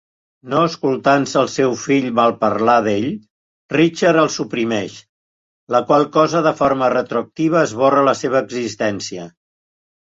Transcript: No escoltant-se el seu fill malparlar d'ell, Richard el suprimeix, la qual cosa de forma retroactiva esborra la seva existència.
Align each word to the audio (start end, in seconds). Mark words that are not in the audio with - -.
No 0.51 0.59
escoltant-se 0.67 1.35
el 1.41 1.51
seu 1.55 1.75
fill 1.81 2.07
malparlar 2.21 2.79
d'ell, 2.87 3.05
Richard 3.77 4.23
el 4.23 4.33
suprimeix, 4.39 4.97
la 5.79 5.85
qual 5.93 6.11
cosa 6.19 6.45
de 6.51 6.57
forma 6.65 6.93
retroactiva 6.99 7.65
esborra 7.71 8.11
la 8.13 8.21
seva 8.27 8.47
existència. 8.49 9.33